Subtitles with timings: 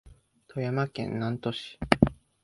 [0.47, 1.77] 富山県南砺市